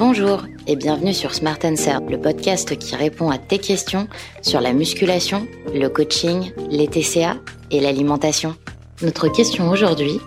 Bonjour 0.00 0.46
et 0.66 0.76
bienvenue 0.76 1.12
sur 1.12 1.34
Smart 1.34 1.58
Answer, 1.62 1.98
le 2.08 2.18
podcast 2.18 2.74
qui 2.78 2.96
répond 2.96 3.28
à 3.28 3.36
tes 3.36 3.58
questions 3.58 4.08
sur 4.40 4.62
la 4.62 4.72
musculation, 4.72 5.46
le 5.74 5.88
coaching, 5.88 6.54
les 6.70 6.88
TCA 6.88 7.36
et 7.70 7.80
l'alimentation. 7.80 8.56
Notre 9.02 9.28
question 9.28 9.68
aujourd'hui 9.68 10.18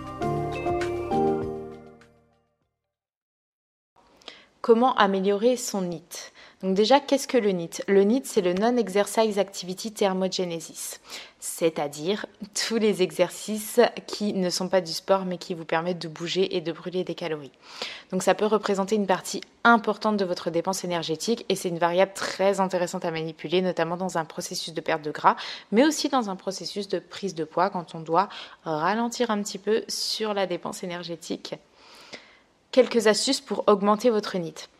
Comment 4.60 4.94
améliorer 4.94 5.56
son 5.56 5.82
NIT? 5.82 6.30
Donc 6.64 6.72
déjà, 6.74 6.98
qu'est-ce 6.98 7.28
que 7.28 7.36
le 7.36 7.50
NIT? 7.50 7.82
Le 7.88 8.04
NIT, 8.04 8.22
c'est 8.24 8.40
le 8.40 8.54
Non-Exercise 8.54 9.38
Activity 9.38 9.92
Thermogenesis, 9.92 10.98
c'est-à-dire 11.38 12.24
tous 12.54 12.76
les 12.76 13.02
exercices 13.02 13.80
qui 14.06 14.32
ne 14.32 14.48
sont 14.48 14.68
pas 14.68 14.80
du 14.80 14.94
sport 14.94 15.26
mais 15.26 15.36
qui 15.36 15.52
vous 15.52 15.66
permettent 15.66 15.98
de 15.98 16.08
bouger 16.08 16.56
et 16.56 16.62
de 16.62 16.72
brûler 16.72 17.04
des 17.04 17.14
calories. 17.14 17.52
Donc 18.10 18.22
ça 18.22 18.34
peut 18.34 18.46
représenter 18.46 18.94
une 18.94 19.06
partie 19.06 19.42
importante 19.62 20.16
de 20.16 20.24
votre 20.24 20.48
dépense 20.48 20.84
énergétique 20.84 21.44
et 21.50 21.54
c'est 21.54 21.68
une 21.68 21.78
variable 21.78 22.12
très 22.14 22.60
intéressante 22.60 23.04
à 23.04 23.10
manipuler, 23.10 23.60
notamment 23.60 23.98
dans 23.98 24.16
un 24.16 24.24
processus 24.24 24.72
de 24.72 24.80
perte 24.80 25.02
de 25.02 25.10
gras, 25.10 25.36
mais 25.70 25.84
aussi 25.84 26.08
dans 26.08 26.30
un 26.30 26.36
processus 26.36 26.88
de 26.88 26.98
prise 26.98 27.34
de 27.34 27.44
poids 27.44 27.68
quand 27.68 27.94
on 27.94 28.00
doit 28.00 28.30
ralentir 28.64 29.30
un 29.30 29.42
petit 29.42 29.58
peu 29.58 29.84
sur 29.86 30.32
la 30.32 30.46
dépense 30.46 30.82
énergétique. 30.82 31.56
Quelques 32.70 33.06
astuces 33.06 33.42
pour 33.42 33.64
augmenter 33.66 34.08
votre 34.08 34.38
NIT. 34.38 34.70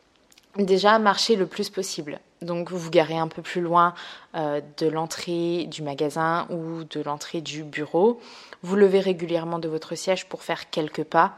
Déjà, 0.56 1.00
marcher 1.00 1.34
le 1.34 1.46
plus 1.46 1.68
possible. 1.68 2.20
Donc, 2.40 2.70
vous 2.70 2.78
vous 2.78 2.90
garez 2.90 3.18
un 3.18 3.26
peu 3.26 3.42
plus 3.42 3.60
loin 3.60 3.92
euh, 4.36 4.60
de 4.76 4.86
l'entrée 4.86 5.66
du 5.66 5.82
magasin 5.82 6.46
ou 6.48 6.84
de 6.84 7.00
l'entrée 7.00 7.40
du 7.40 7.64
bureau. 7.64 8.20
Vous 8.62 8.76
levez 8.76 9.00
régulièrement 9.00 9.58
de 9.58 9.68
votre 9.68 9.96
siège 9.96 10.26
pour 10.28 10.44
faire 10.44 10.70
quelques 10.70 11.02
pas. 11.02 11.34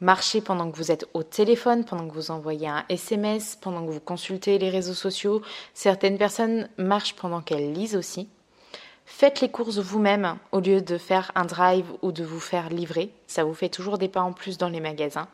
Marchez 0.00 0.40
pendant 0.40 0.70
que 0.70 0.76
vous 0.76 0.92
êtes 0.92 1.06
au 1.14 1.24
téléphone, 1.24 1.84
pendant 1.84 2.06
que 2.06 2.14
vous 2.14 2.30
envoyez 2.30 2.68
un 2.68 2.84
SMS, 2.88 3.58
pendant 3.60 3.84
que 3.84 3.90
vous 3.90 4.00
consultez 4.00 4.56
les 4.58 4.70
réseaux 4.70 4.94
sociaux. 4.94 5.42
Certaines 5.74 6.18
personnes 6.18 6.68
marchent 6.76 7.16
pendant 7.16 7.40
qu'elles 7.40 7.72
lisent 7.72 7.96
aussi. 7.96 8.28
Faites 9.04 9.40
les 9.40 9.50
courses 9.50 9.78
vous-même 9.78 10.36
au 10.52 10.60
lieu 10.60 10.80
de 10.80 10.96
faire 10.96 11.32
un 11.34 11.44
drive 11.44 11.86
ou 12.02 12.12
de 12.12 12.22
vous 12.22 12.40
faire 12.40 12.68
livrer. 12.68 13.10
Ça 13.26 13.42
vous 13.42 13.54
fait 13.54 13.68
toujours 13.68 13.98
des 13.98 14.08
pas 14.08 14.22
en 14.22 14.32
plus 14.32 14.58
dans 14.58 14.68
les 14.68 14.80
magasins 14.80 15.28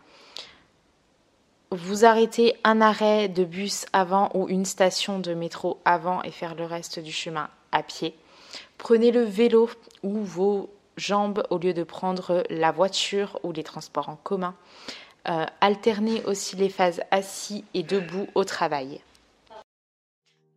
vous 1.70 2.05
arrêtez 2.05 2.55
un 2.64 2.80
arrêt 2.80 3.28
de 3.28 3.44
bus 3.44 3.86
avant 3.92 4.30
ou 4.34 4.48
une 4.48 4.64
station 4.64 5.19
de 5.19 5.34
métro 5.34 5.78
avant 5.84 6.22
et 6.22 6.30
faire 6.30 6.55
le 6.55 6.64
reste 6.64 6.98
du 6.98 7.12
chemin 7.12 7.48
à 7.72 7.83
pied. 7.83 8.14
Prenez 8.78 9.11
le 9.11 9.22
vélo 9.22 9.69
ou 10.02 10.19
vos 10.22 10.70
jambes 10.96 11.42
au 11.50 11.58
lieu 11.58 11.74
de 11.74 11.83
prendre 11.83 12.42
la 12.50 12.72
voiture 12.72 13.39
ou 13.42 13.52
les 13.52 13.62
transports 13.62 14.08
en 14.08 14.16
commun. 14.16 14.55
Euh, 15.28 15.44
alternez 15.61 16.22
aussi 16.24 16.56
les 16.56 16.69
phases 16.69 17.02
assis 17.11 17.64
et 17.74 17.83
debout 17.83 18.27
au 18.34 18.44
travail. 18.44 19.00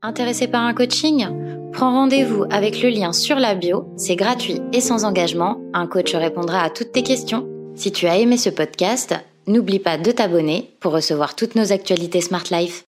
Intéressé 0.02 0.48
par 0.48 0.64
un 0.64 0.74
coaching? 0.74 1.28
Prends 1.74 1.92
rendez-vous 1.92 2.46
avec 2.50 2.82
le 2.82 2.90
lien 2.90 3.14
sur 3.14 3.38
la 3.38 3.56
bio, 3.56 3.88
c'est 3.98 4.16
gratuit 4.16 4.62
et 4.74 4.82
sans 4.82 5.06
engagement, 5.06 5.62
un 5.74 5.88
coach 5.88 6.14
répondra 6.16 6.62
à 6.62 6.70
toutes 6.70 6.92
tes 6.92 7.04
questions. 7.04 7.48
Si 7.76 7.92
tu 7.92 8.08
as 8.08 8.18
aimé 8.18 8.38
ce 8.38 8.50
podcast, 8.50 9.16
N'oublie 9.48 9.80
pas 9.80 9.98
de 9.98 10.12
t'abonner 10.12 10.72
pour 10.80 10.94
recevoir 10.94 11.36
toutes 11.36 11.56
nos 11.56 11.72
actualités 11.72 12.22
Smart 12.22 12.44
Life. 12.52 12.84